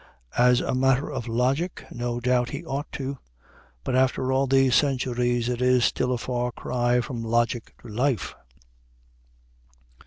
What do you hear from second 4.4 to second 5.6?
these centuries,